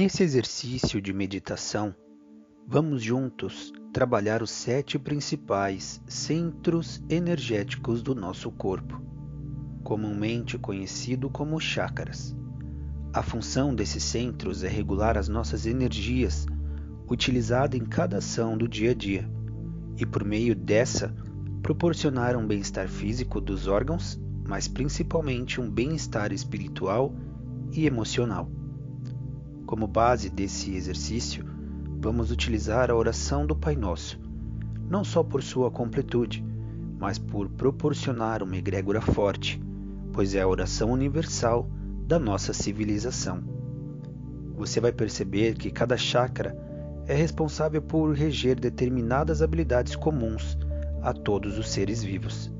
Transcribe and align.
Nesse 0.00 0.22
exercício 0.22 0.98
de 0.98 1.12
meditação, 1.12 1.94
vamos 2.66 3.02
juntos 3.02 3.70
trabalhar 3.92 4.42
os 4.42 4.50
sete 4.50 4.98
principais 4.98 6.00
centros 6.08 7.02
energéticos 7.06 8.02
do 8.02 8.14
nosso 8.14 8.50
corpo, 8.50 8.98
comumente 9.84 10.56
conhecido 10.56 11.28
como 11.28 11.60
chakras. 11.60 12.34
A 13.12 13.22
função 13.22 13.74
desses 13.74 14.02
centros 14.02 14.64
é 14.64 14.68
regular 14.68 15.18
as 15.18 15.28
nossas 15.28 15.66
energias, 15.66 16.46
utilizada 17.06 17.76
em 17.76 17.84
cada 17.84 18.16
ação 18.16 18.56
do 18.56 18.66
dia 18.66 18.92
a 18.92 18.94
dia, 18.94 19.30
e 19.98 20.06
por 20.06 20.24
meio 20.24 20.56
dessa, 20.56 21.14
proporcionar 21.62 22.38
um 22.38 22.46
bem-estar 22.46 22.88
físico 22.88 23.38
dos 23.38 23.66
órgãos, 23.66 24.18
mas 24.48 24.66
principalmente 24.66 25.60
um 25.60 25.70
bem-estar 25.70 26.32
espiritual 26.32 27.14
e 27.70 27.84
emocional. 27.84 28.59
Como 29.70 29.86
base 29.86 30.28
desse 30.28 30.74
exercício, 30.74 31.44
vamos 32.00 32.32
utilizar 32.32 32.90
a 32.90 32.96
oração 32.96 33.46
do 33.46 33.54
Pai 33.54 33.76
Nosso, 33.76 34.18
não 34.88 35.04
só 35.04 35.22
por 35.22 35.44
sua 35.44 35.70
completude, 35.70 36.44
mas 36.98 37.20
por 37.20 37.48
proporcionar 37.48 38.42
uma 38.42 38.56
egrégora 38.56 39.00
forte, 39.00 39.62
pois 40.12 40.34
é 40.34 40.40
a 40.40 40.48
oração 40.48 40.90
universal 40.90 41.70
da 42.04 42.18
nossa 42.18 42.52
civilização. 42.52 43.44
Você 44.56 44.80
vai 44.80 44.90
perceber 44.90 45.54
que 45.54 45.70
cada 45.70 45.96
chakra 45.96 46.52
é 47.06 47.14
responsável 47.14 47.80
por 47.80 48.12
reger 48.12 48.58
determinadas 48.58 49.40
habilidades 49.40 49.94
comuns 49.94 50.58
a 51.00 51.12
todos 51.12 51.58
os 51.58 51.70
seres 51.70 52.02
vivos. 52.02 52.52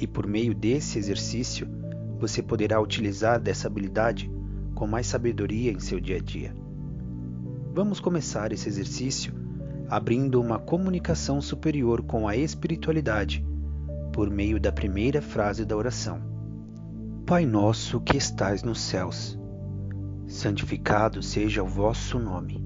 E 0.00 0.06
por 0.06 0.24
meio 0.24 0.54
desse 0.54 1.00
exercício, 1.00 1.66
você 2.20 2.40
poderá 2.40 2.80
utilizar 2.80 3.40
dessa 3.40 3.66
habilidade 3.66 4.32
com 4.74 4.86
mais 4.86 5.06
sabedoria 5.06 5.72
em 5.72 5.78
seu 5.78 6.00
dia 6.00 6.16
a 6.16 6.20
dia. 6.20 6.54
Vamos 7.72 8.00
começar 8.00 8.52
esse 8.52 8.68
exercício 8.68 9.32
abrindo 9.88 10.40
uma 10.40 10.58
comunicação 10.58 11.40
superior 11.40 12.02
com 12.02 12.26
a 12.26 12.36
espiritualidade 12.36 13.44
por 14.12 14.30
meio 14.30 14.60
da 14.60 14.72
primeira 14.72 15.20
frase 15.20 15.64
da 15.64 15.76
oração. 15.76 16.20
Pai 17.26 17.44
nosso 17.44 18.00
que 18.00 18.16
estais 18.16 18.62
nos 18.62 18.80
céus, 18.80 19.38
santificado 20.26 21.22
seja 21.22 21.62
o 21.62 21.66
vosso 21.66 22.18
nome. 22.18 22.64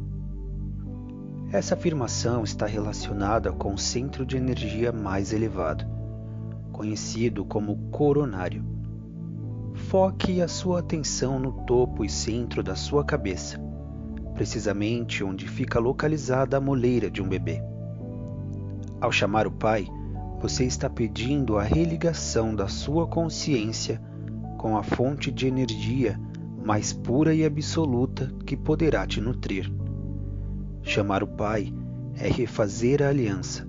Essa 1.50 1.74
afirmação 1.74 2.44
está 2.44 2.66
relacionada 2.66 3.52
com 3.52 3.72
o 3.72 3.78
centro 3.78 4.26
de 4.26 4.36
energia 4.36 4.92
mais 4.92 5.32
elevado, 5.32 5.86
conhecido 6.72 7.44
como 7.44 7.90
coronário 7.90 8.77
Foque 9.88 10.42
a 10.42 10.48
sua 10.48 10.80
atenção 10.80 11.38
no 11.38 11.50
topo 11.64 12.04
e 12.04 12.10
centro 12.10 12.62
da 12.62 12.76
sua 12.76 13.02
cabeça, 13.02 13.58
precisamente 14.34 15.24
onde 15.24 15.48
fica 15.48 15.78
localizada 15.78 16.58
a 16.58 16.60
moleira 16.60 17.10
de 17.10 17.22
um 17.22 17.26
bebê. 17.26 17.62
Ao 19.00 19.10
chamar 19.10 19.46
o 19.46 19.50
Pai, 19.50 19.86
você 20.42 20.64
está 20.64 20.90
pedindo 20.90 21.56
a 21.56 21.62
religação 21.62 22.54
da 22.54 22.68
sua 22.68 23.06
consciência 23.06 23.98
com 24.58 24.76
a 24.76 24.82
fonte 24.82 25.32
de 25.32 25.46
energia 25.46 26.20
mais 26.62 26.92
pura 26.92 27.34
e 27.34 27.42
absoluta 27.42 28.30
que 28.44 28.58
poderá 28.58 29.06
te 29.06 29.22
nutrir. 29.22 29.72
Chamar 30.82 31.22
o 31.22 31.28
Pai 31.28 31.72
é 32.14 32.28
refazer 32.28 33.02
a 33.02 33.08
aliança, 33.08 33.66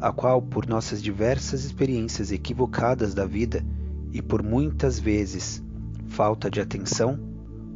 a 0.00 0.10
qual, 0.10 0.42
por 0.42 0.66
nossas 0.66 1.00
diversas 1.00 1.64
experiências 1.64 2.32
equivocadas 2.32 3.14
da 3.14 3.24
vida, 3.24 3.64
e 4.12 4.20
por 4.20 4.42
muitas 4.42 4.98
vezes 4.98 5.62
falta 6.06 6.50
de 6.50 6.60
atenção, 6.60 7.18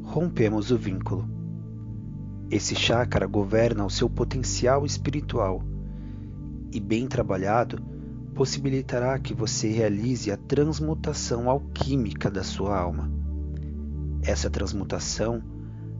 rompemos 0.02 0.70
o 0.70 0.76
vínculo. 0.76 1.28
Esse 2.50 2.74
chakra 2.74 3.26
governa 3.26 3.84
o 3.84 3.90
seu 3.90 4.08
potencial 4.08 4.84
espiritual 4.84 5.62
e, 6.70 6.78
bem 6.78 7.06
trabalhado, 7.06 7.82
possibilitará 8.34 9.18
que 9.18 9.32
você 9.32 9.68
realize 9.68 10.30
a 10.30 10.36
transmutação 10.36 11.48
alquímica 11.48 12.30
da 12.30 12.44
sua 12.44 12.78
alma. 12.78 13.10
Essa 14.22 14.50
transmutação 14.50 15.42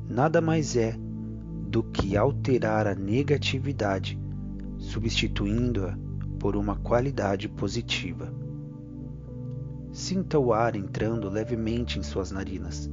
nada 0.08 0.41
mais 0.41 0.76
é 0.76 0.97
do 1.68 1.82
que 1.82 2.16
alterar 2.16 2.86
a 2.86 2.94
negatividade, 2.94 4.18
substituindo-a 4.78 5.98
por 6.38 6.56
uma 6.56 6.76
qualidade 6.76 7.48
positiva. 7.48 8.32
Sinta 9.97 10.39
o 10.39 10.53
ar 10.53 10.77
entrando 10.77 11.27
levemente 11.31 11.99
em 11.99 12.03
suas 12.03 12.31
narinas, 12.31 12.87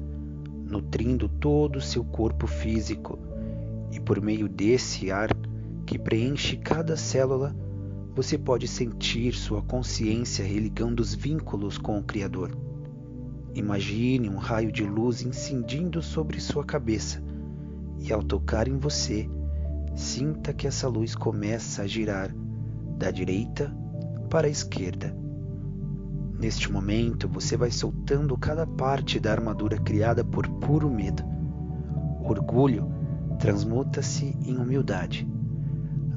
nutrindo 0.65 1.27
todo 1.27 1.75
o 1.75 1.81
seu 1.81 2.01
corpo 2.01 2.47
físico, 2.47 3.19
e 3.91 3.99
por 3.99 4.21
meio 4.21 4.47
desse 4.47 5.11
ar 5.11 5.29
que 5.85 5.99
preenche 5.99 6.55
cada 6.55 6.95
célula, 6.95 7.53
você 8.15 8.37
pode 8.37 8.69
sentir 8.69 9.33
sua 9.33 9.61
consciência 9.61 10.45
religando 10.45 11.01
os 11.01 11.13
vínculos 11.13 11.77
com 11.77 11.99
o 11.99 12.03
Criador. 12.03 12.57
Imagine 13.53 14.29
um 14.29 14.37
raio 14.37 14.71
de 14.71 14.85
luz 14.85 15.23
incidindo 15.23 16.01
sobre 16.01 16.39
sua 16.39 16.63
cabeça, 16.63 17.21
e 17.99 18.13
ao 18.13 18.23
tocar 18.23 18.65
em 18.65 18.77
você, 18.77 19.29
sinta 19.93 20.53
que 20.53 20.67
essa 20.67 20.87
luz 20.87 21.15
começa 21.15 21.81
a 21.81 21.85
girar 21.85 22.33
da 22.97 23.11
direita 23.11 23.75
para 24.29 24.47
a 24.47 24.49
esquerda 24.49 25.21
Neste 26.43 26.69
momento, 26.69 27.25
você 27.25 27.55
vai 27.55 27.71
soltando 27.71 28.37
cada 28.37 28.67
parte 28.67 29.17
da 29.17 29.31
armadura 29.31 29.77
criada 29.77 30.25
por 30.25 30.45
puro 30.45 30.89
medo. 30.89 31.23
orgulho 32.21 32.85
transmuta-se 33.39 34.37
em 34.45 34.57
humildade, 34.57 35.25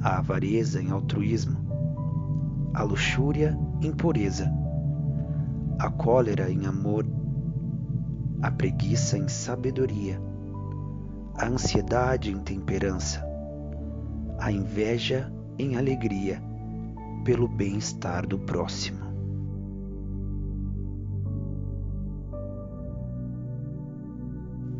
a 0.01 0.17
avareza 0.17 0.81
em 0.81 0.91
altruísmo, 0.91 1.57
a 2.73 2.83
luxúria 2.83 3.57
em 3.81 3.93
pureza, 3.93 4.51
a 5.79 5.89
cólera 5.89 6.51
em 6.51 6.65
amor, 6.65 7.07
a 8.41 8.51
preguiça 8.51 9.17
em 9.17 9.29
sabedoria, 9.29 10.21
a 11.37 11.47
ansiedade 11.47 12.33
em 12.33 12.39
temperança, 12.39 13.25
a 14.37 14.51
inveja 14.51 15.31
em 15.57 15.77
alegria 15.77 16.43
pelo 17.23 17.47
bem-estar 17.47 18.27
do 18.27 18.37
próximo. 18.37 19.06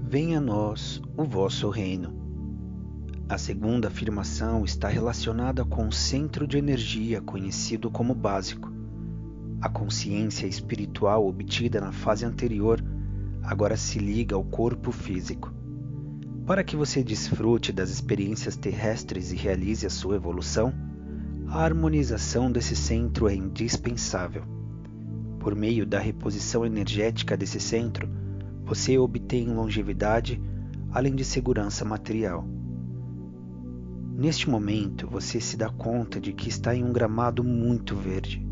Venha 0.09 0.38
a 0.38 0.41
nós 0.41 1.01
o 1.18 1.25
vosso 1.25 1.69
reino. 1.69 2.16
A 3.28 3.38
segunda 3.38 3.90
afirmação 3.90 4.63
está 4.63 4.88
relacionada 4.88 5.66
com 5.66 5.85
o 5.85 5.91
centro 5.91 6.47
de 6.47 6.57
energia 6.57 7.19
conhecido 7.19 7.91
como 7.91 8.16
básico. 8.16 8.72
A 9.59 9.68
consciência 9.68 10.47
espiritual 10.47 11.28
obtida 11.28 11.81
na 11.81 11.91
fase 11.91 12.23
anterior 12.23 12.81
agora 13.44 13.75
se 13.75 14.00
liga 14.00 14.34
ao 14.34 14.45
corpo 14.45 14.94
físico. 14.94 15.53
Para 16.45 16.63
que 16.63 16.78
você 16.78 17.03
desfrute 17.03 17.74
das 17.74 17.89
experiências 17.89 18.56
terrestres 18.56 19.34
e 19.34 19.35
realize 19.35 19.85
a 19.85 19.89
sua 19.89 20.16
evolução, 20.16 20.74
a 21.50 21.62
harmonização 21.66 22.50
desse 22.50 22.78
centro 22.78 23.28
é 23.28 23.35
indispensável. 23.35 24.45
Por 25.38 25.53
meio 25.53 25.85
da 25.85 26.00
reposição 26.00 26.66
energética 26.66 27.35
desse 27.35 27.59
centro, 27.59 28.10
você 28.67 28.97
obtém 28.97 29.47
longevidade 29.47 30.41
além 30.91 31.15
de 31.15 31.23
segurança 31.23 31.85
material. 31.85 32.45
Neste 34.13 34.49
momento, 34.49 35.07
você 35.07 35.39
se 35.39 35.55
dá 35.55 35.69
conta 35.69 36.19
de 36.19 36.33
que 36.33 36.49
está 36.49 36.75
em 36.75 36.83
um 36.83 36.91
gramado 36.91 37.45
muito 37.45 37.95
verde, 37.95 38.45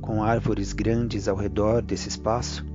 com 0.00 0.24
árvores 0.24 0.72
grandes 0.72 1.28
ao 1.28 1.36
redor 1.36 1.82
desse 1.82 2.08
espaço. 2.08 2.66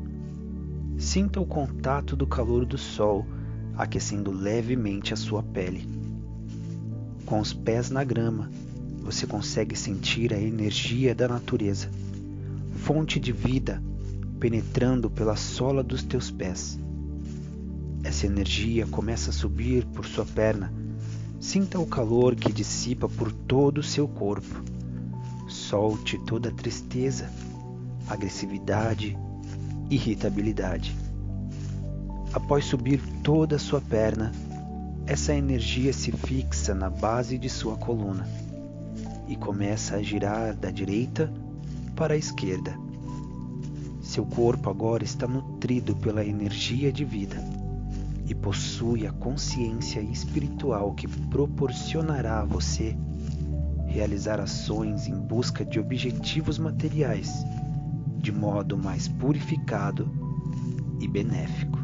Sinta 0.98 1.42
o 1.42 1.45
contato 1.45 2.15
do 2.15 2.25
calor 2.25 2.65
do 2.65 2.77
sol 2.77 3.25
aquecendo 3.75 4.31
levemente 4.31 5.13
a 5.13 5.18
sua 5.18 5.44
pele. 5.44 5.86
Com 7.25 7.42
os 7.42 7.51
pés 7.51 7.89
na 7.89 8.06
grama, 8.06 8.50
você 9.01 9.27
consegue 9.27 9.75
sentir 9.75 10.33
a 10.33 10.39
energia 10.39 11.13
da 11.13 11.27
natureza, 11.27 11.89
fonte 12.71 13.19
de 13.19 13.33
vida 13.33 13.83
penetrando 14.44 15.10
pela 15.10 15.38
sola 15.38 15.81
dos 15.81 16.04
teus 16.04 16.30
pés. 16.30 16.78
Essa 18.04 18.25
energia 18.25 18.86
começa 18.86 19.30
a 19.30 19.34
subir 19.34 19.86
por 19.86 20.06
sua 20.06 20.25
perna. 20.25 20.69
Sinta 21.40 21.80
o 21.80 21.88
calor 21.88 22.36
que 22.36 22.51
dissipa 22.51 23.07
por 23.07 23.31
todo 23.31 23.78
o 23.78 23.84
seu 23.84 24.06
corpo. 24.06 24.62
Solte 25.48 26.18
toda 26.18 26.50
a 26.50 26.51
tristeza, 26.51 27.31
agressividade, 28.06 29.18
irritabilidade. 29.90 30.94
Após 32.34 32.66
subir 32.66 33.01
toda 33.24 33.56
a 33.56 33.60
sua 33.60 33.80
perna, 33.80 34.34
essa 35.06 35.34
energia 35.34 35.94
se 35.94 36.12
fixa 36.12 36.75
na 36.75 36.89
base 36.89 37.38
de 37.38 37.50
sua 37.50 37.78
coluna 37.78 38.28
e 39.25 39.38
começa 39.38 39.96
a 39.96 40.04
girar 40.04 40.54
da 40.54 40.69
direita 40.69 41.31
para 41.96 42.16
a 42.16 42.18
esquerda 42.18 42.83
seu 44.13 44.27
corpo 44.27 44.69
agora 44.69 45.04
está 45.04 45.27
nutrido 45.27 45.95
pela 45.95 46.24
energia 46.24 46.94
de 46.94 47.04
vida, 47.04 47.36
e 48.27 48.36
possui 48.36 49.07
a 49.07 49.12
consciência 49.12 50.00
espiritual 50.01 50.94
que 50.94 51.07
proporcionará 51.07 52.42
a 52.42 52.45
você 52.45 52.95
realizar 53.88 54.39
ações 54.39 55.07
em 55.07 55.19
busca 55.19 55.65
de 55.65 55.80
objetivos 55.80 56.60
materiais 56.60 57.44
de 58.19 58.31
modo 58.31 58.77
mais 58.77 59.07
purificado 59.07 60.07
e 61.01 61.07
benéfico. 61.07 61.80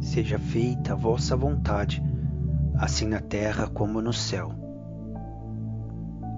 Seja 0.00 0.40
feita 0.40 0.94
a 0.94 0.96
vossa 0.96 1.36
vontade, 1.36 2.02
assim 2.74 3.06
na 3.06 3.20
terra 3.20 3.68
como 3.68 4.02
no 4.02 4.12
céu. 4.12 4.63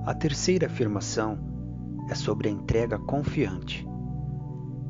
A 0.06 0.14
terceira 0.14 0.68
afirmação 0.68 1.36
é 2.08 2.14
sobre 2.14 2.48
a 2.48 2.52
entrega 2.52 2.96
confiante. 2.96 3.84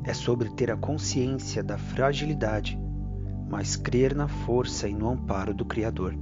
É 0.03 0.13
sobre 0.13 0.47
ter 0.51 0.69
a 0.69 0.77
consciência 0.77 1.63
da 1.63 1.75
fragilidade, 1.75 2.79
mas 3.49 3.75
crer 3.75 4.13
na 4.13 4.27
força 4.27 4.87
e 4.87 4.93
no 4.93 5.09
amparo 5.09 5.55
do 5.55 5.65
Criador. 5.65 6.15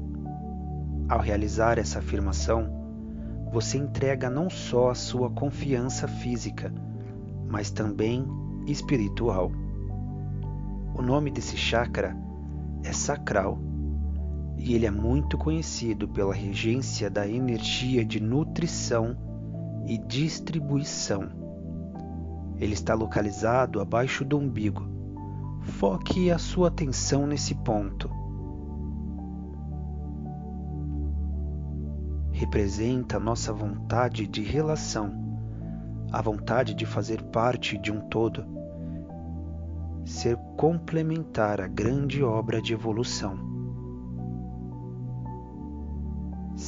Ao 1.10 1.20
realizar 1.20 1.78
essa 1.78 2.00
afirmação, 2.00 2.72
você 3.52 3.78
entrega 3.78 4.30
não 4.30 4.50
só 4.50 4.92
a 4.92 4.96
sua 4.96 5.30
confiança 5.30 6.08
física, 6.08 6.74
mas 7.50 7.72
também 7.72 8.26
espiritual. 8.66 9.52
O 10.98 11.02
nome 11.02 11.32
desse 11.32 11.58
chakra 11.58 12.16
é 12.82 12.94
sacral 12.94 13.60
e 14.66 14.74
ele 14.74 14.88
é 14.88 14.92
muito 14.92 15.38
conhecido 15.38 16.08
pela 16.08 16.34
regência 16.34 17.08
da 17.08 17.28
energia 17.28 18.04
de 18.04 18.20
nutrição 18.20 19.16
e 19.86 19.96
distribuição. 19.96 21.30
Ele 22.58 22.74
está 22.74 22.96
localizado 22.96 23.80
abaixo 23.80 24.26
do 24.26 24.40
umbigo. 24.40 24.90
Foque 25.62 26.32
a 26.32 26.40
sua 26.40 26.70
atenção 26.70 27.28
nesse 27.28 27.54
ponto. 27.54 28.10
Representa 32.32 33.20
nossa 33.20 33.54
vontade 33.54 34.26
de 34.26 34.42
relação, 34.42 35.14
a 36.12 36.20
vontade 36.24 36.74
de 36.74 36.88
fazer 36.88 37.22
parte 37.26 37.78
de 37.78 37.92
um 37.92 38.00
todo, 38.10 38.44
ser 40.04 40.36
complementar 40.58 41.62
à 41.62 41.68
grande 41.68 42.24
obra 42.24 42.60
de 42.60 42.74
evolução. 42.74 43.55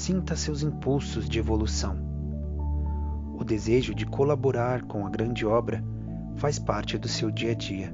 Sinta 0.07 0.37
seus 0.37 0.63
impulsos 0.63 1.27
de 1.27 1.37
evolução 1.37 2.07
o 3.37 3.43
desejo 3.43 3.93
de 3.93 4.05
colaborar 4.05 4.83
com 4.83 5.05
a 5.05 5.09
grande 5.09 5.45
obra 5.45 5.83
faz 6.37 6.57
parte 6.57 6.97
do 6.97 7.09
seu 7.09 7.29
dia 7.29 7.51
a 7.51 7.53
dia. 7.53 7.93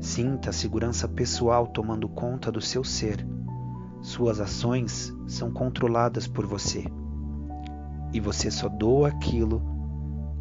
Sinta 0.00 0.50
a 0.50 0.52
segurança 0.52 1.08
pessoal 1.08 1.66
tomando 1.66 2.08
conta 2.08 2.52
do 2.52 2.60
seu 2.60 2.84
ser. 2.84 3.26
Suas 4.00 4.38
ações 4.38 5.12
são 5.26 5.50
controladas 5.50 6.28
por 6.28 6.46
você. 6.46 6.84
E 8.12 8.20
você 8.20 8.48
só 8.48 8.68
doa 8.68 9.08
aquilo 9.08 9.60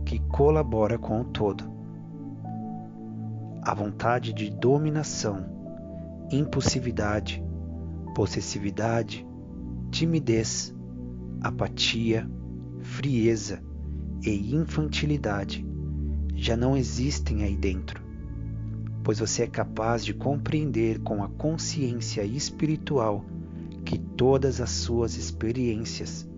que 0.05 0.19
colabora 0.19 0.99
com 0.99 1.21
o 1.21 1.25
todo. 1.25 1.63
A 3.63 3.73
vontade 3.73 4.33
de 4.33 4.51
dominação, 4.51 5.47
impulsividade, 6.31 7.43
possessividade, 8.13 9.26
timidez, 9.97 10.75
apatia, 11.41 12.29
frieza 12.81 13.63
e 14.23 14.55
infantilidade 14.55 15.65
já 16.35 16.55
não 16.55 16.77
existem 16.77 17.41
aí 17.41 17.57
dentro, 17.57 17.99
pois 19.03 19.17
você 19.17 19.41
é 19.41 19.47
capaz 19.47 20.05
de 20.05 20.13
compreender 20.13 20.99
com 20.99 21.23
a 21.23 21.27
consciência 21.27 22.23
espiritual 22.23 23.25
que 23.83 23.97
todas 23.97 24.61
as 24.61 24.69
suas 24.69 25.15
experiências 25.15 26.29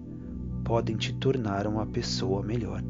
podem 0.63 0.95
te 0.95 1.11
tornar 1.11 1.67
uma 1.67 1.85
pessoa 1.85 2.41
melhor. 2.41 2.81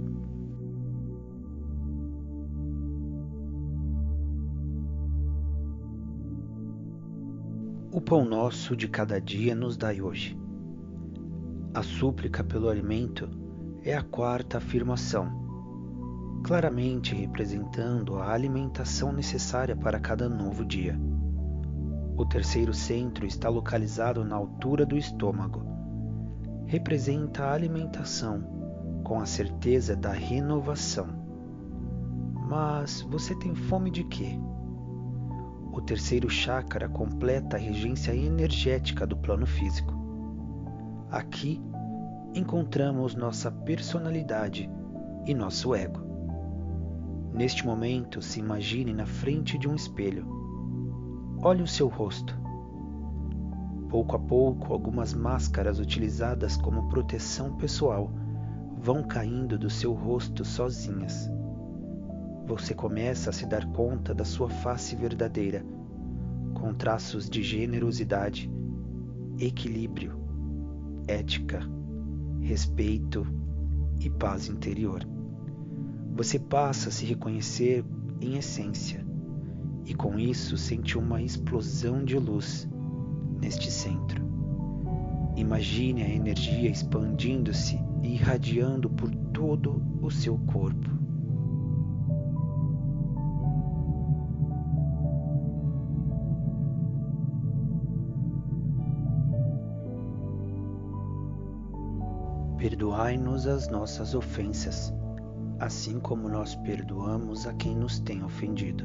O 7.92 8.00
pão 8.00 8.24
nosso 8.24 8.76
de 8.76 8.88
cada 8.88 9.20
dia 9.20 9.56
nos 9.56 9.76
dai 9.76 10.00
hoje. 10.00 10.39
A 11.72 11.84
súplica 11.84 12.44
pelo 12.44 12.68
alimento 12.68 13.30
é 13.84 13.96
a 13.96 14.02
quarta 14.02 14.58
afirmação, 14.58 15.30
claramente 16.44 17.14
representando 17.14 18.18
a 18.18 18.32
alimentação 18.34 19.14
necessária 19.14 19.76
para 19.76 20.00
cada 20.00 20.28
novo 20.28 20.66
dia. 20.66 21.00
O 22.18 22.26
terceiro 22.26 22.74
centro 22.74 23.24
está 23.24 23.50
localizado 23.50 24.26
na 24.26 24.36
altura 24.36 24.84
do 24.84 24.98
estômago. 24.98 25.62
Representa 26.66 27.44
a 27.44 27.54
alimentação 27.54 29.02
com 29.04 29.22
a 29.22 29.26
certeza 29.28 29.96
da 29.96 30.12
renovação. 30.12 31.08
Mas 32.50 33.02
você 33.02 33.36
tem 33.36 33.54
fome 33.54 33.92
de 33.92 34.04
quê? 34.06 34.40
O 35.72 35.80
terceiro 35.82 36.32
chakra 36.32 36.90
completa 36.90 37.58
a 37.58 37.60
regência 37.60 38.14
energética 38.16 39.06
do 39.06 39.16
plano 39.16 39.46
físico. 39.46 40.09
Aqui 41.12 41.60
encontramos 42.36 43.16
nossa 43.16 43.50
personalidade 43.50 44.70
e 45.26 45.34
nosso 45.34 45.74
ego. 45.74 46.00
Neste 47.34 47.66
momento, 47.66 48.22
se 48.22 48.40
imagine 48.40 48.94
na 48.94 49.08
frente 49.08 49.58
de 49.58 49.68
um 49.68 49.74
espelho. 49.74 50.28
Olhe 51.42 51.64
o 51.64 51.68
seu 51.68 51.88
rosto. 51.88 52.38
Pouco 53.90 54.16
a 54.16 54.20
pouco, 54.20 54.72
algumas 54.72 55.12
máscaras 55.14 55.80
utilizadas 55.80 56.56
como 56.58 56.90
proteção 56.90 57.56
pessoal 57.56 58.12
vão 58.78 59.02
caindo 59.02 59.58
do 59.58 59.70
seu 59.70 59.94
rosto 59.94 60.46
sozinhas. 60.46 61.28
Você 62.46 62.76
começa 62.76 63.32
a 63.32 63.34
se 63.34 63.48
dar 63.48 63.66
conta 63.72 64.14
da 64.14 64.26
sua 64.26 64.50
face 64.50 64.96
verdadeira, 64.96 65.66
com 66.54 66.72
traços 66.72 67.28
de 67.28 67.42
generosidade, 67.42 68.52
equilíbrio, 69.40 70.29
ética, 71.10 71.60
respeito 72.40 73.26
e 74.00 74.10
paz 74.10 74.48
interior. 74.48 75.04
Você 76.16 76.38
passa 76.38 76.90
a 76.90 76.92
se 76.92 77.06
reconhecer 77.06 77.84
em 78.22 78.38
essência 78.38 79.04
e 79.86 79.94
com 79.94 80.20
isso 80.20 80.56
sente 80.56 80.98
uma 80.98 81.22
explosão 81.22 82.04
de 82.04 82.18
luz 82.18 82.70
neste 83.42 83.72
centro. 83.72 84.24
Imagine 85.36 86.04
a 86.04 86.10
energia 86.10 86.70
expandindo-se 86.70 87.80
e 88.04 88.14
irradiando 88.14 88.90
por 88.90 89.10
todo 89.34 89.82
o 90.02 90.12
seu 90.12 90.38
corpo. 90.40 90.99
Perdoai-nos 102.60 103.48
as 103.48 103.70
nossas 103.70 104.14
ofensas, 104.14 104.94
assim 105.58 105.98
como 105.98 106.28
nós 106.28 106.56
perdoamos 106.56 107.48
a 107.48 107.54
quem 107.54 107.74
nos 107.74 108.02
tem 108.02 108.22
ofendido. 108.22 108.84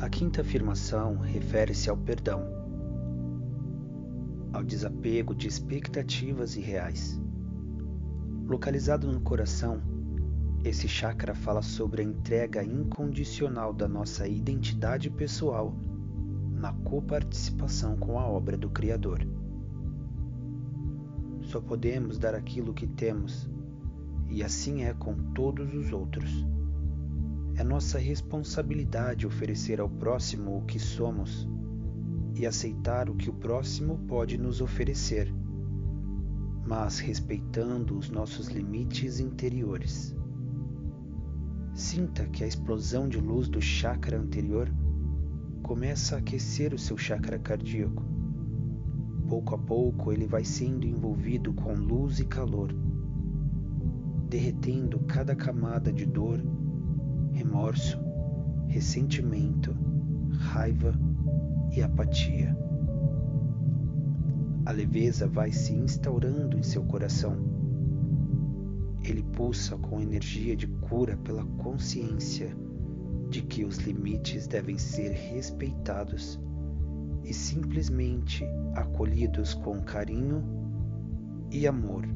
A 0.00 0.08
quinta 0.08 0.42
afirmação 0.42 1.16
refere-se 1.16 1.90
ao 1.90 1.96
perdão, 1.96 2.46
ao 4.52 4.62
desapego 4.62 5.34
de 5.34 5.48
expectativas 5.48 6.54
irreais. 6.54 7.20
Localizado 8.46 9.10
no 9.10 9.20
coração, 9.20 9.82
esse 10.62 10.86
chakra 10.86 11.34
fala 11.34 11.62
sobre 11.62 12.00
a 12.00 12.04
entrega 12.04 12.62
incondicional 12.62 13.72
da 13.72 13.88
nossa 13.88 14.28
identidade 14.28 15.10
pessoal 15.10 15.74
na 16.52 16.72
coparticipação 16.72 17.96
com 17.96 18.20
a 18.20 18.24
obra 18.24 18.56
do 18.56 18.70
Criador. 18.70 19.33
Só 21.54 21.60
podemos 21.60 22.18
dar 22.18 22.34
aquilo 22.34 22.74
que 22.74 22.84
temos, 22.84 23.48
e 24.28 24.42
assim 24.42 24.82
é 24.82 24.92
com 24.92 25.14
todos 25.32 25.72
os 25.72 25.92
outros. 25.92 26.44
É 27.54 27.62
nossa 27.62 27.96
responsabilidade 27.96 29.24
oferecer 29.24 29.80
ao 29.80 29.88
próximo 29.88 30.58
o 30.58 30.64
que 30.64 30.80
somos 30.80 31.48
e 32.34 32.44
aceitar 32.44 33.08
o 33.08 33.14
que 33.14 33.30
o 33.30 33.32
próximo 33.32 34.00
pode 34.08 34.36
nos 34.36 34.60
oferecer, 34.60 35.32
mas 36.66 36.98
respeitando 36.98 37.96
os 37.96 38.10
nossos 38.10 38.48
limites 38.48 39.20
interiores. 39.20 40.12
Sinta 41.72 42.26
que 42.26 42.42
a 42.42 42.48
explosão 42.48 43.08
de 43.08 43.20
luz 43.20 43.48
do 43.48 43.62
chakra 43.62 44.18
anterior 44.18 44.68
começa 45.62 46.16
a 46.16 46.18
aquecer 46.18 46.74
o 46.74 46.78
seu 46.80 46.98
chakra 46.98 47.38
cardíaco 47.38 48.13
Pouco 49.28 49.54
a 49.54 49.58
pouco 49.58 50.12
ele 50.12 50.26
vai 50.26 50.44
sendo 50.44 50.86
envolvido 50.86 51.52
com 51.52 51.72
luz 51.74 52.18
e 52.20 52.24
calor. 52.24 52.74
derretendo 54.28 54.98
cada 55.00 55.36
camada 55.36 55.92
de 55.92 56.04
dor, 56.04 56.42
remorso, 57.32 57.98
ressentimento, 58.66 59.76
raiva 60.32 60.92
e 61.70 61.80
apatia. 61.80 62.56
A 64.66 64.72
leveza 64.72 65.28
vai 65.28 65.52
se 65.52 65.72
instaurando 65.72 66.58
em 66.58 66.62
seu 66.62 66.82
coração. 66.84 67.36
Ele 69.04 69.22
pulsa 69.22 69.76
com 69.76 70.00
energia 70.00 70.56
de 70.56 70.66
cura 70.66 71.16
pela 71.18 71.44
consciência 71.44 72.56
de 73.30 73.42
que 73.42 73.64
os 73.64 73.76
limites 73.78 74.48
devem 74.48 74.78
ser 74.78 75.12
respeitados 75.12 76.40
e 77.24 77.32
simplesmente 77.32 78.44
acolhidos 78.74 79.54
com 79.54 79.80
carinho 79.80 80.42
e 81.50 81.66
amor. 81.66 82.06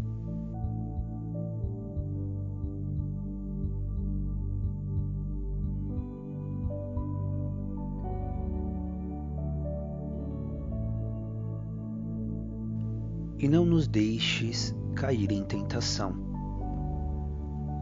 e 13.39 13.49
não 13.49 13.65
nos 13.65 13.87
deixes 13.87 14.75
cair 14.95 15.31
em 15.31 15.45
tentação. 15.45 16.13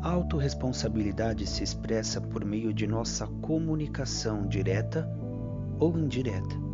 A 0.02 0.10
autorresponsabilidade 0.10 1.46
se 1.46 1.64
expressa 1.64 2.20
por 2.20 2.44
meio 2.44 2.72
de 2.72 2.86
nossa 2.86 3.26
comunicação 3.26 4.46
direta 4.46 5.08
ou 5.78 5.98
indireta. 5.98 6.65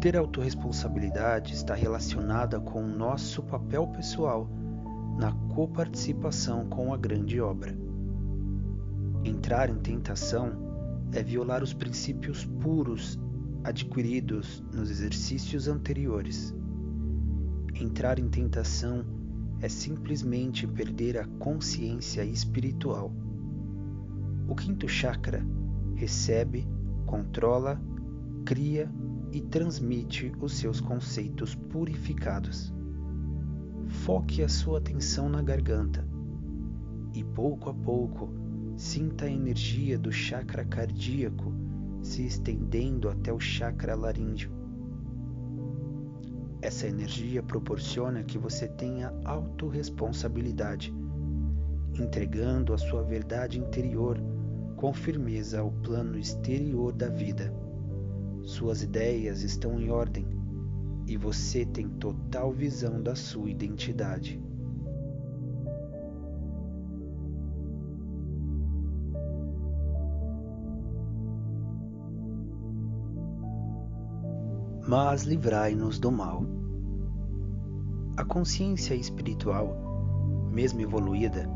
Ter 0.00 0.16
autorresponsabilidade 0.16 1.52
está 1.52 1.74
relacionada 1.74 2.58
com 2.58 2.82
o 2.82 2.88
nosso 2.88 3.42
papel 3.42 3.86
pessoal 3.88 4.48
na 5.18 5.30
coparticipação 5.54 6.66
com 6.70 6.94
a 6.94 6.96
grande 6.96 7.38
obra. 7.38 7.76
Entrar 9.22 9.68
em 9.68 9.76
tentação 9.76 10.52
é 11.12 11.22
violar 11.22 11.62
os 11.62 11.74
princípios 11.74 12.46
puros 12.46 13.20
adquiridos 13.62 14.64
nos 14.72 14.90
exercícios 14.90 15.68
anteriores. 15.68 16.54
Entrar 17.74 18.18
em 18.18 18.30
tentação 18.30 19.04
é 19.60 19.68
simplesmente 19.68 20.66
perder 20.66 21.18
a 21.18 21.26
consciência 21.38 22.24
espiritual. 22.24 23.12
O 24.48 24.54
quinto 24.54 24.88
chakra 24.88 25.44
recebe, 25.94 26.66
controla, 27.04 27.78
cria 28.46 28.90
e 29.32 29.40
transmite 29.40 30.32
os 30.40 30.54
seus 30.54 30.80
conceitos 30.80 31.54
purificados. 31.54 32.72
Foque 33.86 34.42
a 34.42 34.48
sua 34.48 34.78
atenção 34.78 35.28
na 35.28 35.42
garganta 35.42 36.06
e 37.14 37.24
pouco 37.24 37.70
a 37.70 37.74
pouco 37.74 38.32
sinta 38.76 39.26
a 39.26 39.30
energia 39.30 39.98
do 39.98 40.12
chakra 40.12 40.64
cardíaco 40.64 41.52
se 42.02 42.24
estendendo 42.24 43.08
até 43.08 43.32
o 43.32 43.38
chakra 43.38 43.94
laríngeo. 43.94 44.50
Essa 46.62 46.86
energia 46.86 47.42
proporciona 47.42 48.22
que 48.22 48.38
você 48.38 48.68
tenha 48.68 49.12
autorresponsabilidade, 49.24 50.94
entregando 51.98 52.72
a 52.72 52.78
sua 52.78 53.02
verdade 53.02 53.58
interior 53.58 54.18
com 54.76 54.92
firmeza 54.92 55.60
ao 55.60 55.70
plano 55.70 56.18
exterior 56.18 56.92
da 56.92 57.08
vida. 57.08 57.52
Suas 58.50 58.82
ideias 58.82 59.44
estão 59.44 59.80
em 59.80 59.90
ordem 59.90 60.26
e 61.06 61.16
você 61.16 61.64
tem 61.64 61.88
total 61.88 62.50
visão 62.50 63.00
da 63.00 63.14
sua 63.14 63.48
identidade. 63.48 64.42
mas 74.88 75.22
livrai-nos 75.22 76.00
do 76.00 76.10
mal. 76.10 76.44
A 78.16 78.24
consciência 78.24 78.96
espiritual, 78.96 80.50
mesmo 80.50 80.80
evoluída, 80.80 81.48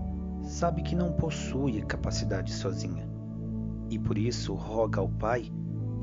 sabe 0.44 0.82
que 0.82 0.94
não 0.94 1.12
possui 1.14 1.82
capacidade 1.82 2.52
sozinha 2.52 3.08
e 3.90 3.98
por 3.98 4.16
isso 4.16 4.54
roga 4.54 5.00
ao 5.00 5.08
Pai 5.08 5.50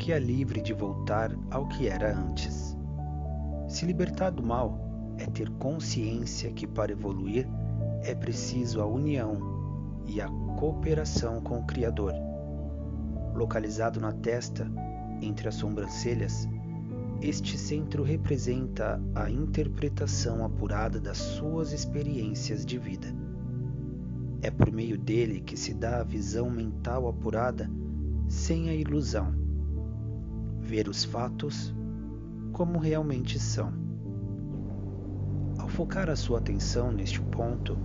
que 0.02 0.12
a 0.12 0.18
livre 0.18 0.62
de 0.62 0.74
voltar 0.74 1.32
ao 1.52 1.68
que 1.68 1.88
era 1.88 2.12
antes. 2.18 2.76
Se 3.68 3.86
libertar 3.86 4.32
do 4.32 4.42
mal 4.42 4.80
é 5.20 5.28
ter 5.28 5.48
consciência 5.52 6.52
que 6.52 6.66
para 6.66 6.92
evoluir 6.92 7.48
é 8.02 8.16
preciso 8.16 8.82
a 8.82 8.86
união 8.88 9.38
e 10.08 10.20
a 10.20 10.28
cooperação 10.58 11.40
com 11.40 11.60
o 11.60 11.66
Criador. 11.68 12.14
Localizado 13.36 14.02
na 14.02 14.12
testa, 14.12 14.68
entre 15.22 15.48
as 15.48 15.54
sobrancelhas, 15.54 16.50
este 17.22 17.56
centro 17.56 18.02
representa 18.02 19.00
a 19.14 19.30
interpretação 19.30 20.44
apurada 20.44 21.00
das 21.00 21.20
suas 21.20 21.74
experiências 21.74 22.66
de 22.66 22.80
vida. 22.80 23.08
É 24.42 24.50
por 24.50 24.72
meio 24.72 24.98
dele 24.98 25.42
que 25.42 25.56
se 25.56 25.76
dá 25.76 26.00
a 26.00 26.04
visão 26.04 26.50
mental 26.50 27.08
apurada 27.08 27.70
sem 28.28 28.68
a 28.68 28.74
ilusão. 28.74 29.41
Ver 30.72 30.88
os 30.88 31.04
fatos 31.04 31.76
como 32.54 32.80
realmente 32.80 33.38
são. 33.38 33.74
Ao 35.58 35.68
focar 35.68 36.10
a 36.10 36.16
sua 36.16 36.38
atenção 36.38 36.94
neste 36.94 37.20
ponto, 37.20 37.78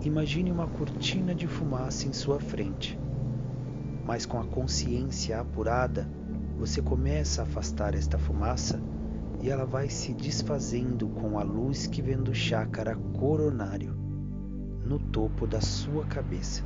imagine 0.00 0.50
uma 0.50 0.66
cortina 0.66 1.34
de 1.34 1.46
fumaça 1.46 2.08
em 2.08 2.14
sua 2.14 2.40
frente, 2.40 2.98
mas 4.06 4.24
com 4.24 4.40
a 4.40 4.46
consciência 4.46 5.38
apurada 5.38 6.08
você 6.56 6.80
começa 6.80 7.42
a 7.42 7.44
afastar 7.44 7.94
esta 7.94 8.16
fumaça 8.16 8.82
e 9.42 9.50
ela 9.50 9.66
vai 9.66 9.90
se 9.90 10.14
desfazendo 10.14 11.06
com 11.06 11.38
a 11.38 11.42
luz 11.42 11.86
que 11.86 12.00
vem 12.00 12.16
do 12.16 12.34
chácara 12.34 12.96
coronário 13.18 13.94
no 14.82 14.98
topo 14.98 15.46
da 15.46 15.60
sua 15.60 16.06
cabeça, 16.06 16.64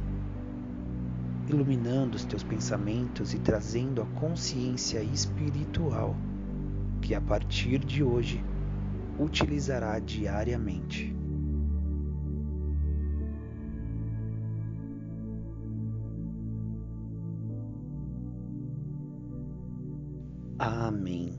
iluminando 1.49 2.15
os 2.15 2.25
teus 2.25 2.43
pensamentos 2.43 3.33
e 3.33 3.39
trazendo 3.39 4.03
a 4.03 4.07
consciência 4.07 5.03
espiritual 5.03 6.17
que 7.01 7.15
a 7.15 7.21
partir 7.21 7.79
de 7.79 8.03
hoje 8.03 8.45
utilizará 9.19 9.99
diariamente. 9.99 11.15
Amém. 20.59 21.39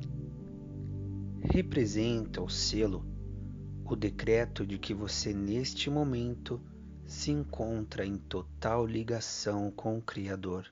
Representa 1.42 2.42
o 2.42 2.50
selo 2.50 3.06
o 3.92 3.96
decreto 3.96 4.66
de 4.66 4.78
que 4.78 4.94
você 4.94 5.34
neste 5.34 5.89
momento 5.89 6.62
se 7.10 7.32
encontra 7.32 8.06
em 8.06 8.20
total 8.20 8.86
ligação 8.86 9.72
com 9.72 9.98
o 9.98 10.01
Criador. 10.01 10.72